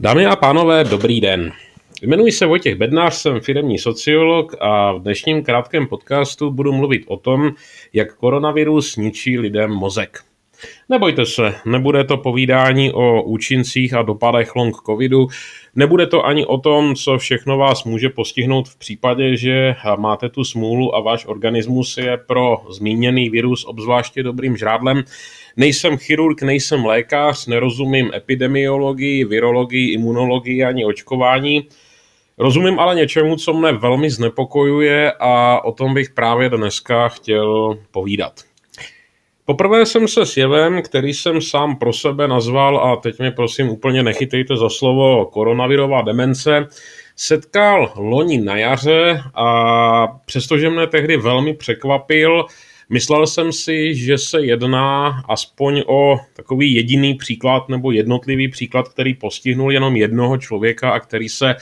Dámy 0.00 0.26
a 0.26 0.36
pánové, 0.36 0.84
dobrý 0.84 1.20
den. 1.20 1.52
Jmenuji 2.02 2.32
se 2.32 2.46
Vojtěch 2.46 2.74
Bednář, 2.74 3.14
jsem 3.14 3.40
firmní 3.40 3.78
sociolog 3.78 4.54
a 4.60 4.92
v 4.92 5.02
dnešním 5.02 5.44
krátkém 5.44 5.86
podcastu 5.86 6.50
budu 6.50 6.72
mluvit 6.72 7.04
o 7.06 7.16
tom, 7.16 7.50
jak 7.92 8.14
koronavirus 8.14 8.96
ničí 8.96 9.38
lidem 9.38 9.70
mozek. 9.70 10.22
Nebojte 10.88 11.26
se, 11.26 11.54
nebude 11.66 12.04
to 12.04 12.16
povídání 12.16 12.92
o 12.92 13.22
účincích 13.22 13.94
a 13.94 14.02
dopadech 14.02 14.56
long 14.56 14.76
covidu, 14.86 15.26
nebude 15.74 16.06
to 16.06 16.26
ani 16.26 16.46
o 16.46 16.58
tom, 16.58 16.94
co 16.94 17.18
všechno 17.18 17.58
vás 17.58 17.84
může 17.84 18.08
postihnout 18.08 18.68
v 18.68 18.78
případě, 18.78 19.36
že 19.36 19.74
máte 19.98 20.28
tu 20.28 20.44
smůlu 20.44 20.94
a 20.96 21.00
váš 21.00 21.26
organismus 21.26 21.96
je 21.98 22.16
pro 22.16 22.56
zmíněný 22.70 23.30
virus 23.30 23.64
obzvláště 23.64 24.22
dobrým 24.22 24.56
žrádlem. 24.56 25.02
Nejsem 25.56 25.96
chirurg, 25.96 26.42
nejsem 26.42 26.84
lékař, 26.84 27.46
nerozumím 27.46 28.10
epidemiologii, 28.14 29.24
virologii, 29.24 29.92
imunologii 29.92 30.64
ani 30.64 30.84
očkování. 30.84 31.66
Rozumím 32.38 32.78
ale 32.78 32.94
něčemu, 32.94 33.36
co 33.36 33.54
mne 33.54 33.72
velmi 33.72 34.10
znepokojuje 34.10 35.12
a 35.20 35.60
o 35.64 35.72
tom 35.72 35.94
bych 35.94 36.10
právě 36.10 36.50
dneska 36.50 37.08
chtěl 37.08 37.78
povídat. 37.90 38.40
Poprvé 39.46 39.86
jsem 39.86 40.08
se 40.08 40.26
s 40.26 40.36
jevem, 40.36 40.82
který 40.82 41.14
jsem 41.14 41.40
sám 41.40 41.76
pro 41.76 41.92
sebe 41.92 42.28
nazval, 42.28 42.78
a 42.78 42.96
teď 42.96 43.18
mě 43.18 43.30
prosím 43.30 43.68
úplně 43.68 44.02
nechytejte 44.02 44.56
za 44.56 44.68
slovo 44.68 45.24
koronavirová 45.26 46.02
demence, 46.02 46.66
setkal 47.16 47.92
loni 47.96 48.40
na 48.40 48.56
jaře 48.56 49.22
a 49.34 50.06
přestože 50.26 50.70
mne 50.70 50.86
tehdy 50.86 51.16
velmi 51.16 51.54
překvapil, 51.54 52.44
myslel 52.90 53.26
jsem 53.26 53.52
si, 53.52 53.94
že 53.94 54.18
se 54.18 54.40
jedná 54.40 55.22
aspoň 55.28 55.82
o 55.86 56.16
takový 56.36 56.74
jediný 56.74 57.14
příklad 57.14 57.68
nebo 57.68 57.92
jednotlivý 57.92 58.48
příklad, 58.48 58.88
který 58.88 59.14
postihnul 59.14 59.72
jenom 59.72 59.96
jednoho 59.96 60.38
člověka 60.38 60.90
a 60.90 61.00
který 61.00 61.28
se, 61.28 61.54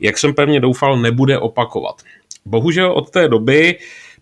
jak 0.00 0.18
jsem 0.18 0.34
pevně 0.34 0.60
doufal, 0.60 0.96
nebude 0.96 1.38
opakovat. 1.38 2.02
Bohužel 2.44 2.92
od 2.92 3.10
té 3.10 3.28
doby 3.28 3.78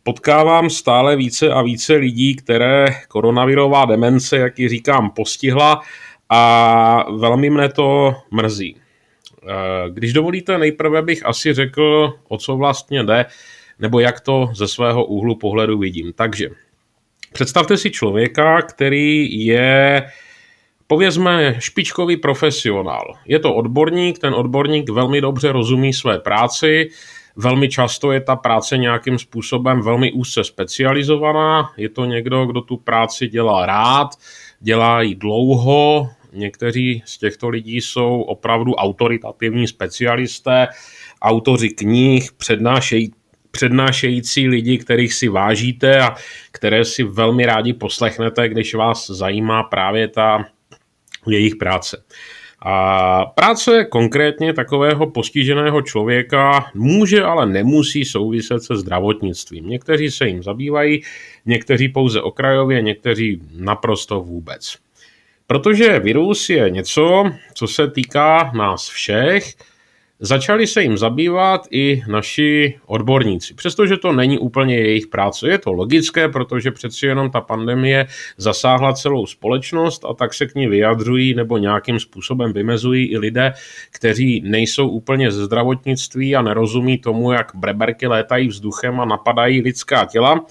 potkávám 0.06 0.70
stále 0.70 1.16
více 1.16 1.50
a 1.50 1.62
více 1.62 1.94
lidí, 1.94 2.36
které 2.36 2.86
koronavirová 3.08 3.84
demence, 3.84 4.36
jak 4.36 4.58
ji 4.58 4.68
říkám, 4.68 5.10
postihla 5.10 5.82
a 6.28 7.10
velmi 7.16 7.50
mne 7.50 7.68
to 7.68 8.14
mrzí. 8.30 8.76
Eh, 8.76 9.90
když 9.90 10.12
dovolíte, 10.12 10.58
nejprve 10.58 11.02
bych 11.02 11.26
asi 11.26 11.54
řekl, 11.54 12.14
o 12.28 12.38
co 12.38 12.56
vlastně 12.56 13.02
jde, 13.02 13.24
nebo 13.78 14.00
jak 14.00 14.20
to 14.20 14.50
ze 14.54 14.68
svého 14.68 15.04
úhlu 15.04 15.34
pohledu 15.34 15.78
vidím. 15.78 16.12
Takže 16.12 16.48
představte 17.32 17.76
si 17.76 17.90
člověka, 17.90 18.62
který 18.62 19.44
je 19.44 20.06
povězme 20.86 21.56
špičkový 21.58 22.16
profesionál. 22.16 23.14
Je 23.26 23.38
to 23.38 23.54
odborník, 23.54 24.18
ten 24.18 24.34
odborník 24.34 24.90
velmi 24.90 25.20
dobře 25.20 25.52
rozumí 25.52 25.92
své 25.92 26.18
práci, 26.18 26.88
Velmi 27.36 27.68
často 27.68 28.12
je 28.12 28.20
ta 28.20 28.36
práce 28.36 28.78
nějakým 28.78 29.18
způsobem 29.18 29.82
velmi 29.82 30.12
úzce 30.12 30.44
specializovaná. 30.44 31.72
Je 31.76 31.88
to 31.88 32.04
někdo, 32.04 32.46
kdo 32.46 32.60
tu 32.60 32.76
práci 32.76 33.28
dělá 33.28 33.66
rád, 33.66 34.08
dělá 34.60 35.02
ji 35.02 35.14
dlouho. 35.14 36.10
Někteří 36.32 37.02
z 37.04 37.18
těchto 37.18 37.48
lidí 37.48 37.80
jsou 37.80 38.20
opravdu 38.20 38.74
autoritativní 38.74 39.68
specialisté, 39.68 40.68
autoři 41.22 41.68
knih, 41.68 42.32
přednášejí 42.32 43.12
přednášející 43.50 44.48
lidi, 44.48 44.78
kterých 44.78 45.14
si 45.14 45.28
vážíte 45.28 46.00
a 46.00 46.14
které 46.52 46.84
si 46.84 47.02
velmi 47.02 47.46
rádi 47.46 47.72
poslechnete, 47.72 48.48
když 48.48 48.74
vás 48.74 49.10
zajímá 49.10 49.62
právě 49.62 50.08
ta 50.08 50.44
jejich 51.26 51.56
práce. 51.56 52.04
A 52.68 53.26
práce 53.26 53.84
konkrétně 53.84 54.52
takového 54.52 55.10
postiženého 55.10 55.82
člověka 55.82 56.70
může, 56.74 57.22
ale 57.22 57.46
nemusí 57.46 58.04
souviset 58.04 58.62
se 58.62 58.76
zdravotnictvím. 58.76 59.68
Někteří 59.68 60.10
se 60.10 60.28
jim 60.28 60.42
zabývají, 60.42 61.02
někteří 61.46 61.88
pouze 61.88 62.22
okrajově, 62.22 62.82
někteří 62.82 63.40
naprosto 63.56 64.20
vůbec. 64.20 64.76
Protože 65.46 65.98
virus 65.98 66.50
je 66.50 66.70
něco, 66.70 67.24
co 67.54 67.66
se 67.66 67.90
týká 67.90 68.50
nás 68.54 68.88
všech, 68.88 69.54
Začali 70.20 70.66
se 70.66 70.82
jim 70.82 70.98
zabývat 70.98 71.66
i 71.70 72.02
naši 72.08 72.78
odborníci, 72.86 73.54
přestože 73.54 73.96
to 73.96 74.12
není 74.12 74.38
úplně 74.38 74.76
jejich 74.76 75.06
práce. 75.06 75.48
Je 75.48 75.58
to 75.58 75.72
logické, 75.72 76.28
protože 76.28 76.70
přeci 76.70 77.06
jenom 77.06 77.30
ta 77.30 77.40
pandemie 77.40 78.06
zasáhla 78.36 78.92
celou 78.92 79.26
společnost 79.26 80.04
a 80.04 80.14
tak 80.14 80.34
se 80.34 80.46
k 80.46 80.54
ní 80.54 80.66
vyjadřují 80.66 81.34
nebo 81.34 81.58
nějakým 81.58 82.00
způsobem 82.00 82.52
vymezují 82.52 83.06
i 83.06 83.18
lidé, 83.18 83.52
kteří 83.90 84.40
nejsou 84.44 84.88
úplně 84.88 85.30
ze 85.30 85.44
zdravotnictví 85.44 86.36
a 86.36 86.42
nerozumí 86.42 86.98
tomu, 86.98 87.32
jak 87.32 87.52
breberky 87.54 88.06
létají 88.06 88.48
vzduchem 88.48 89.00
a 89.00 89.04
napadají 89.04 89.60
lidská 89.60 90.04
těla. 90.04 90.46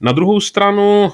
Na 0.00 0.12
druhou 0.12 0.40
stranu, 0.40 1.12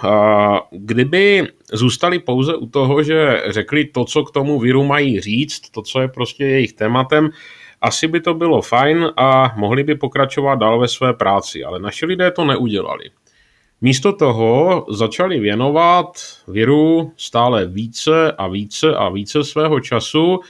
kdyby 0.71 1.49
zůstali 1.73 2.19
pouze 2.19 2.57
u 2.57 2.67
toho, 2.67 3.03
že 3.03 3.43
řekli 3.49 3.85
to, 3.85 4.05
co 4.05 4.25
k 4.25 4.31
tomu 4.31 4.59
viru 4.59 4.85
mají 4.85 5.21
říct, 5.21 5.71
to, 5.71 5.83
co 5.83 6.01
je 6.01 6.09
prostě 6.09 6.45
jejich 6.45 6.73
tématem, 6.73 7.31
asi 7.85 8.09
by 8.09 8.21
to 8.21 8.35
bylo 8.35 8.63
fajn 8.63 9.11
a 9.17 9.53
mohli 9.57 9.85
by 9.85 9.95
pokračovat 9.95 10.55
dál 10.55 10.81
ve 10.81 10.89
své 10.89 11.15
práci, 11.15 11.65
ale 11.65 11.81
naši 11.81 12.07
lidé 12.07 12.31
to 12.31 12.45
neudělali. 12.45 13.11
Místo 13.81 14.13
toho 14.13 14.87
začali 14.91 15.41
věnovat 15.41 16.07
viru 16.49 17.13
stále 17.17 17.67
více 17.67 18.33
a 18.33 18.47
více 18.47 18.97
a 18.97 19.09
více 19.09 19.45
svého 19.45 19.81
času, 19.81 20.41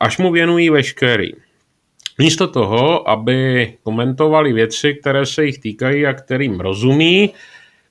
až 0.00 0.18
mu 0.18 0.32
věnují 0.32 0.70
veškerý. 0.70 1.32
Místo 2.18 2.48
toho, 2.48 3.08
aby 3.08 3.72
komentovali 3.82 4.52
věci, 4.52 4.94
které 4.94 5.26
se 5.26 5.44
jich 5.44 5.58
týkají 5.58 6.06
a 6.06 6.12
kterým 6.12 6.60
rozumí, 6.60 7.30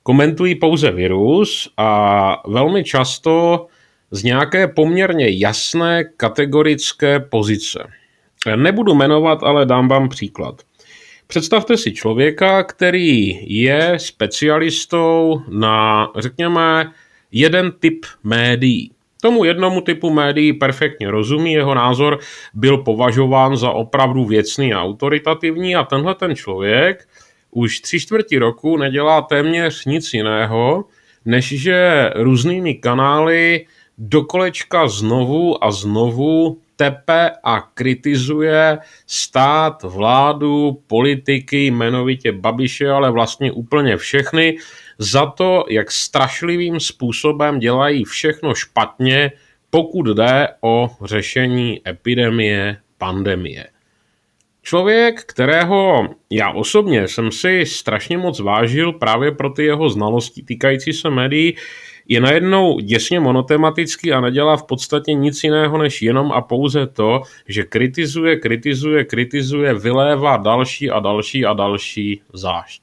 komentují 0.02 0.54
pouze 0.54 0.90
virus 0.90 1.72
a 1.76 2.42
velmi 2.46 2.84
často 2.84 3.66
z 4.10 4.22
nějaké 4.22 4.68
poměrně 4.68 5.26
jasné 5.38 6.04
kategorické 6.16 7.20
pozice. 7.20 7.88
Nebudu 8.56 8.94
jmenovat, 8.94 9.42
ale 9.42 9.66
dám 9.66 9.88
vám 9.88 10.08
příklad. 10.08 10.62
Představte 11.26 11.76
si 11.76 11.92
člověka, 11.92 12.62
který 12.62 13.38
je 13.42 13.94
specialistou 13.96 15.40
na, 15.48 16.08
řekněme, 16.16 16.92
jeden 17.32 17.72
typ 17.72 18.06
médií. 18.24 18.90
Tomu 19.22 19.44
jednomu 19.44 19.80
typu 19.80 20.10
médií 20.10 20.52
perfektně 20.52 21.10
rozumí, 21.10 21.52
jeho 21.52 21.74
názor 21.74 22.18
byl 22.54 22.78
považován 22.78 23.56
za 23.56 23.70
opravdu 23.70 24.24
věcný 24.24 24.74
a 24.74 24.82
autoritativní 24.82 25.76
a 25.76 25.84
tenhle 25.84 26.14
ten 26.14 26.36
člověk 26.36 27.08
už 27.50 27.80
tři 27.80 28.00
čtvrtí 28.00 28.38
roku 28.38 28.76
nedělá 28.76 29.22
téměř 29.22 29.84
nic 29.84 30.14
jiného, 30.14 30.84
než 31.24 31.62
že 31.62 32.10
různými 32.14 32.74
kanály 32.74 33.66
dokolečka 33.98 34.88
znovu 34.88 35.64
a 35.64 35.70
znovu 35.70 36.58
tepe 36.76 37.30
a 37.44 37.60
kritizuje 37.60 38.78
stát, 39.06 39.82
vládu, 39.82 40.82
politiky, 40.86 41.66
jmenovitě 41.66 42.32
Babiše, 42.32 42.90
ale 42.90 43.10
vlastně 43.10 43.52
úplně 43.52 43.96
všechny, 43.96 44.56
za 44.98 45.26
to, 45.26 45.64
jak 45.70 45.90
strašlivým 45.90 46.80
způsobem 46.80 47.58
dělají 47.58 48.04
všechno 48.04 48.54
špatně, 48.54 49.32
pokud 49.70 50.06
jde 50.06 50.48
o 50.60 50.90
řešení 51.04 51.80
epidemie, 51.88 52.76
pandemie. 52.98 53.66
Člověk, 54.62 55.20
kterého 55.24 56.08
já 56.30 56.50
osobně 56.50 57.08
jsem 57.08 57.32
si 57.32 57.66
strašně 57.66 58.18
moc 58.18 58.40
vážil 58.40 58.92
právě 58.92 59.32
pro 59.32 59.50
ty 59.50 59.64
jeho 59.64 59.90
znalosti 59.90 60.42
týkající 60.42 60.92
se 60.92 61.10
médií, 61.10 61.56
je 62.08 62.20
najednou 62.20 62.80
děsně 62.80 63.20
monotematický 63.20 64.12
a 64.12 64.20
nedělá 64.20 64.56
v 64.56 64.66
podstatě 64.66 65.12
nic 65.12 65.44
jiného 65.44 65.78
než 65.78 66.02
jenom 66.02 66.32
a 66.32 66.40
pouze 66.40 66.86
to, 66.86 67.22
že 67.48 67.62
kritizuje, 67.62 68.36
kritizuje, 68.36 69.04
kritizuje, 69.04 69.74
vylévá 69.74 70.36
další 70.36 70.90
a 70.90 71.00
další 71.00 71.44
a 71.44 71.52
další 71.52 72.22
zášť. 72.32 72.82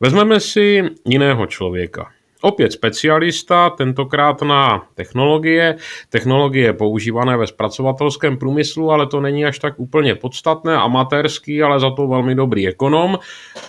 Vezmeme 0.00 0.40
si 0.40 0.82
jiného 1.04 1.46
člověka. 1.46 2.10
Opět 2.42 2.72
specialista, 2.72 3.70
tentokrát 3.70 4.42
na 4.42 4.86
technologie, 4.94 5.76
technologie 6.08 6.72
používané 6.72 7.36
ve 7.36 7.46
zpracovatelském 7.46 8.36
průmyslu, 8.36 8.90
ale 8.90 9.06
to 9.06 9.20
není 9.20 9.44
až 9.44 9.58
tak 9.58 9.74
úplně 9.76 10.14
podstatné, 10.14 10.76
amatérský, 10.76 11.62
ale 11.62 11.80
za 11.80 11.90
to 11.90 12.06
velmi 12.08 12.34
dobrý 12.34 12.68
ekonom. 12.68 13.18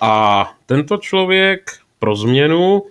A 0.02 0.46
tento 0.66 0.98
člověk 0.98 1.62
pro 2.00 2.16
změnu 2.16 2.82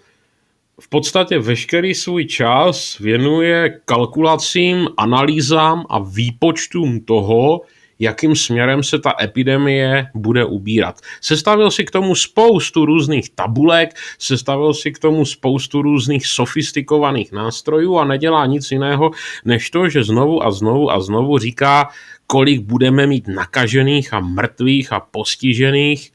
v 0.80 0.88
podstatě 0.88 1.38
veškerý 1.38 1.94
svůj 1.94 2.24
čas 2.24 2.98
věnuje 2.98 3.80
kalkulacím, 3.84 4.88
analýzám 4.96 5.84
a 5.88 5.98
výpočtům 5.98 7.00
toho, 7.00 7.60
jakým 7.98 8.36
směrem 8.36 8.82
se 8.82 8.98
ta 8.98 9.12
epidemie 9.22 10.06
bude 10.14 10.44
ubírat. 10.44 11.00
Sestavil 11.20 11.70
si 11.70 11.84
k 11.84 11.90
tomu 11.90 12.14
spoustu 12.14 12.84
různých 12.84 13.30
tabulek, 13.30 13.90
sestavil 14.18 14.74
si 14.74 14.92
k 14.92 14.98
tomu 14.98 15.24
spoustu 15.24 15.82
různých 15.82 16.26
sofistikovaných 16.26 17.32
nástrojů 17.32 17.98
a 17.98 18.04
nedělá 18.04 18.46
nic 18.46 18.70
jiného, 18.70 19.10
než 19.44 19.70
to, 19.70 19.88
že 19.88 20.04
znovu 20.04 20.46
a 20.46 20.50
znovu 20.50 20.90
a 20.90 21.00
znovu 21.00 21.38
říká, 21.38 21.88
kolik 22.26 22.60
budeme 22.60 23.06
mít 23.06 23.28
nakažených 23.28 24.14
a 24.14 24.20
mrtvých 24.20 24.92
a 24.92 25.00
postižených 25.00 26.10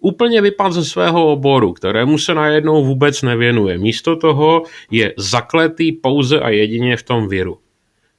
úplně 0.00 0.40
vypad 0.40 0.72
ze 0.72 0.84
svého 0.84 1.32
oboru, 1.32 1.72
kterému 1.72 2.18
se 2.18 2.34
najednou 2.34 2.84
vůbec 2.84 3.22
nevěnuje. 3.22 3.78
Místo 3.78 4.16
toho 4.16 4.62
je 4.90 5.14
zakletý 5.16 5.92
pouze 5.92 6.40
a 6.40 6.48
jedině 6.48 6.96
v 6.96 7.02
tom 7.02 7.28
viru. 7.28 7.58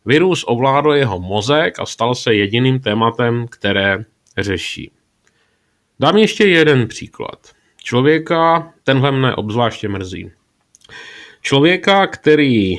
Virus 0.06 0.44
ovládl 0.48 0.92
jeho 0.92 1.20
mozek 1.20 1.80
a 1.80 1.86
stal 1.86 2.16
se 2.16 2.34
jediným 2.34 2.80
tématem, 2.80 3.48
které 3.50 4.06
řeší. 4.38 4.92
Dám 6.00 6.18
ještě 6.18 6.48
jeden 6.48 6.88
příklad. 6.88 7.40
Člověka, 7.84 8.74
tenhle 8.84 9.12
mne 9.12 9.36
obzvláště 9.36 9.90
mrzí. 9.90 10.32
Člověka, 11.42 12.08
který 12.08 12.76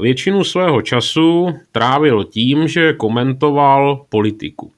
většinu 0.00 0.44
svého 0.44 0.82
času 0.82 1.54
trávil 1.72 2.24
tím, 2.24 2.68
že 2.68 2.92
komentoval 2.92 4.06
politiku. 4.08 4.72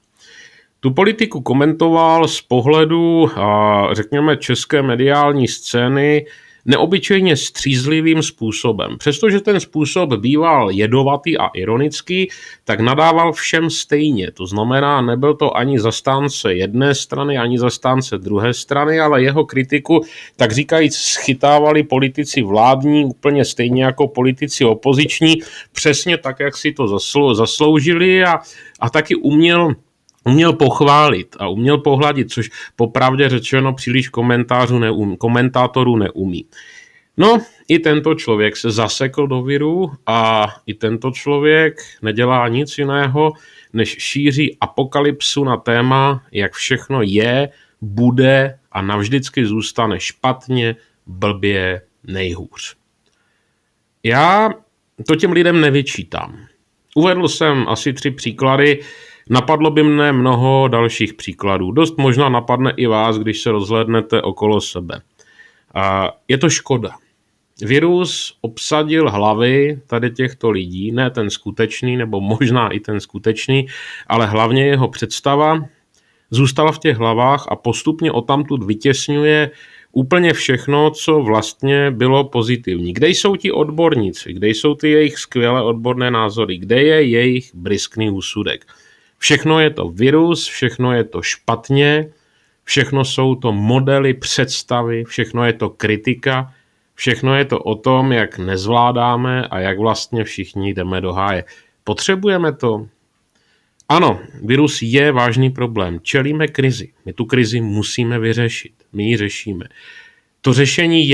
Tu 0.83 0.91
politiku 0.91 1.41
komentoval 1.41 2.27
z 2.27 2.41
pohledu, 2.41 3.29
řekněme, 3.91 4.37
české 4.37 4.81
mediální 4.81 5.47
scény 5.47 6.25
neobyčejně 6.65 7.37
střízlivým 7.37 8.23
způsobem. 8.23 8.97
Přestože 8.97 9.39
ten 9.39 9.59
způsob 9.59 10.13
býval 10.13 10.71
jedovatý 10.71 11.37
a 11.37 11.47
ironický, 11.47 12.29
tak 12.63 12.79
nadával 12.79 13.33
všem 13.33 13.69
stejně. 13.69 14.31
To 14.31 14.45
znamená, 14.45 15.01
nebyl 15.01 15.33
to 15.33 15.57
ani 15.57 15.79
zastánce 15.79 16.53
jedné 16.53 16.95
strany, 16.95 17.37
ani 17.37 17.59
zastánce 17.59 18.17
druhé 18.17 18.53
strany, 18.53 18.99
ale 18.99 19.23
jeho 19.23 19.45
kritiku, 19.45 20.01
tak 20.35 20.51
říkajíc, 20.51 20.95
schytávali 20.95 21.83
politici 21.83 22.41
vládní 22.41 23.05
úplně 23.05 23.45
stejně 23.45 23.83
jako 23.83 24.07
politici 24.07 24.65
opoziční, 24.65 25.35
přesně 25.71 26.17
tak, 26.17 26.39
jak 26.39 26.57
si 26.57 26.71
to 26.71 26.87
zasloužili 27.33 28.23
a, 28.23 28.39
a 28.79 28.89
taky 28.89 29.15
uměl 29.15 29.75
uměl 30.23 30.53
pochválit 30.53 31.35
a 31.39 31.47
uměl 31.47 31.77
pohladit, 31.77 32.31
což 32.31 32.49
popravdě 32.75 33.29
řečeno 33.29 33.73
příliš 33.73 34.09
komentářů 34.09 34.79
neumí, 34.79 35.17
komentátorů 35.17 35.95
neumí. 35.95 36.45
No, 37.17 37.41
i 37.67 37.79
tento 37.79 38.15
člověk 38.15 38.57
se 38.57 38.71
zasekl 38.71 39.27
do 39.27 39.41
viru 39.41 39.91
a 40.05 40.47
i 40.65 40.73
tento 40.73 41.11
člověk 41.11 41.73
nedělá 42.01 42.47
nic 42.47 42.77
jiného, 42.77 43.33
než 43.73 43.95
šíří 43.99 44.57
apokalypsu 44.61 45.43
na 45.43 45.57
téma, 45.57 46.23
jak 46.31 46.53
všechno 46.53 47.01
je, 47.01 47.49
bude 47.81 48.59
a 48.71 48.81
navždycky 48.81 49.45
zůstane 49.45 49.99
špatně, 49.99 50.75
blbě, 51.05 51.81
nejhůř. 52.03 52.75
Já 54.03 54.49
to 55.07 55.15
těm 55.15 55.31
lidem 55.31 55.61
nevyčítám. 55.61 56.45
Uvedl 56.95 57.27
jsem 57.27 57.67
asi 57.67 57.93
tři 57.93 58.11
příklady, 58.11 58.79
Napadlo 59.29 59.71
by 59.71 59.83
mne 59.83 60.11
mnoho 60.11 60.67
dalších 60.67 61.13
příkladů. 61.13 61.71
Dost 61.71 61.97
možná 61.97 62.29
napadne 62.29 62.73
i 62.77 62.87
vás, 62.87 63.17
když 63.17 63.41
se 63.41 63.51
rozhlednete 63.51 64.21
okolo 64.21 64.61
sebe. 64.61 65.01
A 65.75 66.11
je 66.27 66.37
to 66.37 66.49
škoda. 66.49 66.91
Virus 67.61 68.37
obsadil 68.41 69.09
hlavy 69.09 69.79
tady 69.87 70.11
těchto 70.11 70.49
lidí, 70.49 70.91
ne 70.91 71.09
ten 71.09 71.29
skutečný, 71.29 71.97
nebo 71.97 72.21
možná 72.21 72.69
i 72.69 72.79
ten 72.79 72.99
skutečný, 72.99 73.67
ale 74.07 74.27
hlavně 74.27 74.65
jeho 74.65 74.87
představa 74.87 75.65
zůstala 76.31 76.71
v 76.71 76.79
těch 76.79 76.97
hlavách 76.97 77.45
a 77.49 77.55
postupně 77.55 78.11
o 78.11 78.21
tamtud 78.21 78.63
vytěsňuje 78.63 79.51
úplně 79.91 80.33
všechno, 80.33 80.91
co 80.91 81.19
vlastně 81.19 81.91
bylo 81.91 82.23
pozitivní. 82.23 82.93
Kde 82.93 83.09
jsou 83.09 83.35
ti 83.35 83.51
odborníci? 83.51 84.33
Kde 84.33 84.47
jsou 84.47 84.75
ty 84.75 84.89
jejich 84.89 85.17
skvělé 85.17 85.63
odborné 85.63 86.11
názory? 86.11 86.57
Kde 86.57 86.83
je 86.83 87.03
jejich 87.03 87.55
briskný 87.55 88.09
úsudek? 88.09 88.65
Všechno 89.21 89.59
je 89.59 89.69
to 89.69 89.89
virus, 89.89 90.47
všechno 90.47 90.93
je 90.93 91.03
to 91.03 91.21
špatně, 91.21 92.09
všechno 92.63 93.05
jsou 93.05 93.35
to 93.35 93.51
modely, 93.51 94.13
představy, 94.13 95.03
všechno 95.03 95.45
je 95.45 95.53
to 95.53 95.69
kritika, 95.69 96.53
všechno 96.95 97.35
je 97.35 97.45
to 97.45 97.59
o 97.59 97.75
tom, 97.75 98.11
jak 98.11 98.37
nezvládáme 98.37 99.47
a 99.47 99.59
jak 99.59 99.79
vlastně 99.79 100.23
všichni 100.23 100.73
jdeme 100.73 101.01
do 101.01 101.13
háje. 101.13 101.43
Potřebujeme 101.83 102.53
to? 102.53 102.87
Ano, 103.89 104.19
virus 104.43 104.81
je 104.81 105.11
vážný 105.11 105.49
problém. 105.49 105.99
Čelíme 106.01 106.47
krizi. 106.47 106.93
My 107.05 107.13
tu 107.13 107.25
krizi 107.25 107.61
musíme 107.61 108.19
vyřešit. 108.19 108.73
My 108.93 109.03
ji 109.03 109.17
řešíme. 109.17 109.65
To 110.41 110.53
řešení 110.53 111.09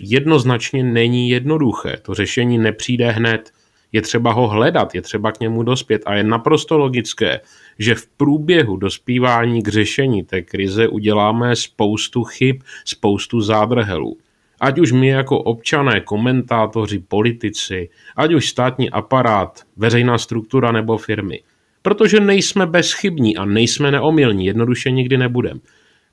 jednoznačně 0.00 0.84
není 0.84 1.30
jednoduché. 1.30 1.96
To 2.02 2.14
řešení 2.14 2.58
nepřijde 2.58 3.10
hned 3.10 3.52
je 3.92 4.02
třeba 4.02 4.32
ho 4.32 4.48
hledat, 4.48 4.94
je 4.94 5.02
třeba 5.02 5.32
k 5.32 5.40
němu 5.40 5.62
dospět 5.62 6.02
a 6.06 6.14
je 6.14 6.24
naprosto 6.24 6.78
logické, 6.78 7.40
že 7.78 7.94
v 7.94 8.06
průběhu 8.06 8.76
dospívání 8.76 9.62
k 9.62 9.68
řešení 9.68 10.22
té 10.22 10.42
krize 10.42 10.88
uděláme 10.88 11.56
spoustu 11.56 12.24
chyb, 12.24 12.56
spoustu 12.84 13.40
zádrhelů. 13.40 14.16
Ať 14.60 14.78
už 14.78 14.92
my 14.92 15.08
jako 15.08 15.38
občané, 15.38 16.00
komentátoři, 16.00 16.98
politici, 16.98 17.88
ať 18.16 18.32
už 18.32 18.48
státní 18.48 18.90
aparát, 18.90 19.60
veřejná 19.76 20.18
struktura 20.18 20.72
nebo 20.72 20.98
firmy. 20.98 21.42
Protože 21.82 22.20
nejsme 22.20 22.66
bezchybní 22.66 23.36
a 23.36 23.44
nejsme 23.44 23.90
neomilní, 23.90 24.46
jednoduše 24.46 24.90
nikdy 24.90 25.18
nebudeme. 25.18 25.60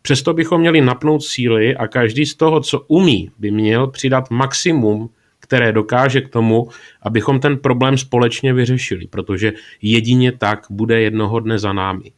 Přesto 0.01 0.33
bychom 0.33 0.61
měli 0.61 0.81
napnout 0.81 1.23
síly 1.23 1.75
a 1.75 1.87
každý 1.87 2.25
z 2.25 2.35
toho, 2.35 2.59
co 2.61 2.79
umí, 2.87 3.31
by 3.39 3.51
měl 3.51 3.87
přidat 3.87 4.31
maximum 4.31 5.09
které 5.47 5.71
dokáže 5.71 6.21
k 6.21 6.29
tomu, 6.29 6.67
abychom 7.01 7.39
ten 7.39 7.57
problém 7.57 7.97
společně 7.97 8.53
vyřešili, 8.53 9.07
protože 9.07 9.53
jedině 9.81 10.31
tak 10.31 10.59
bude 10.69 11.01
jednoho 11.01 11.39
dne 11.39 11.59
za 11.59 11.73
námi. 11.73 12.11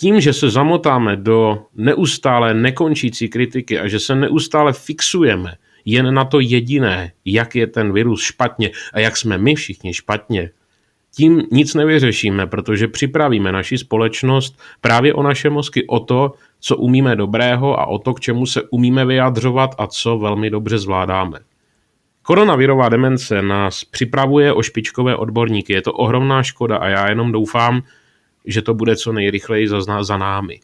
Tím, 0.00 0.20
že 0.20 0.32
se 0.32 0.50
zamotáme 0.50 1.16
do 1.16 1.62
neustále 1.74 2.54
nekončící 2.54 3.28
kritiky 3.28 3.78
a 3.78 3.88
že 3.88 4.00
se 4.00 4.14
neustále 4.14 4.72
fixujeme 4.72 5.54
jen 5.84 6.14
na 6.14 6.24
to 6.24 6.40
jediné, 6.40 7.12
jak 7.24 7.56
je 7.56 7.66
ten 7.66 7.92
virus 7.92 8.22
špatně 8.22 8.70
a 8.92 9.00
jak 9.00 9.16
jsme 9.16 9.38
my 9.38 9.54
všichni 9.54 9.94
špatně, 9.94 10.50
tím 11.16 11.42
nic 11.52 11.74
nevyřešíme, 11.74 12.46
protože 12.46 12.88
připravíme 12.88 13.52
naši 13.52 13.78
společnost 13.78 14.58
právě 14.80 15.14
o 15.14 15.22
naše 15.22 15.50
mozky, 15.50 15.86
o 15.86 16.00
to, 16.00 16.32
co 16.60 16.76
umíme 16.76 17.16
dobrého 17.16 17.80
a 17.80 17.86
o 17.86 17.98
to, 17.98 18.14
k 18.14 18.20
čemu 18.20 18.46
se 18.46 18.62
umíme 18.70 19.04
vyjadřovat 19.04 19.70
a 19.78 19.86
co 19.86 20.18
velmi 20.18 20.50
dobře 20.50 20.78
zvládáme. 20.78 21.38
Koronavirová 22.28 22.88
demence 22.88 23.42
nás 23.42 23.84
připravuje 23.84 24.52
o 24.52 24.62
špičkové 24.62 25.16
odborníky. 25.16 25.72
Je 25.72 25.82
to 25.82 25.92
ohromná 25.92 26.42
škoda 26.42 26.76
a 26.76 26.88
já 26.88 27.08
jenom 27.08 27.32
doufám, 27.32 27.82
že 28.44 28.62
to 28.62 28.74
bude 28.74 28.96
co 28.96 29.12
nejrychleji 29.12 29.68
za, 30.00 30.16
námi. 30.16 30.60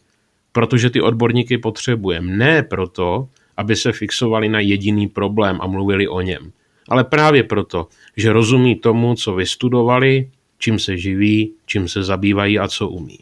Protože 0.51 0.89
ty 0.89 1.01
odborníky 1.01 1.57
potřebujeme. 1.57 2.37
Ne 2.37 2.63
proto, 2.63 3.27
aby 3.57 3.75
se 3.75 3.91
fixovali 3.91 4.49
na 4.49 4.59
jediný 4.59 5.07
problém 5.07 5.57
a 5.61 5.67
mluvili 5.67 6.07
o 6.07 6.21
něm. 6.21 6.51
Ale 6.89 7.03
právě 7.03 7.43
proto, 7.43 7.87
že 8.17 8.33
rozumí 8.33 8.75
tomu, 8.75 9.15
co 9.15 9.33
vystudovali, 9.33 10.29
čím 10.57 10.79
se 10.79 10.97
živí, 10.97 11.53
čím 11.65 11.87
se 11.87 12.03
zabývají 12.03 12.59
a 12.59 12.67
co 12.67 12.89
umí. 12.89 13.19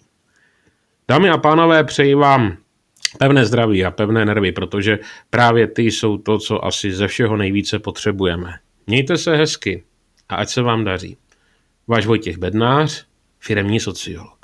Dámy 1.08 1.30
a 1.30 1.38
pánové, 1.38 1.84
přeji 1.84 2.16
vám 2.16 2.58
pevné 3.18 3.46
zdraví 3.46 3.86
a 3.86 3.92
pevné 3.92 4.26
nervy, 4.26 4.52
protože 4.52 5.00
právě 5.30 5.68
ty 5.68 5.84
jsou 5.84 6.18
to, 6.18 6.38
co 6.38 6.66
asi 6.66 6.92
ze 6.92 7.08
všeho 7.08 7.38
nejvíce 7.38 7.80
potřebujeme. 7.80 8.54
Mějte 8.88 9.18
se 9.18 9.36
hezky 9.36 9.84
a 10.30 10.36
ať 10.36 10.50
se 10.50 10.62
vám 10.62 10.84
daří. 10.84 11.18
Váš 11.88 12.06
Vojtěch 12.06 12.38
Bednář, 12.38 13.06
firemní 13.40 13.80
sociolog. 13.80 14.43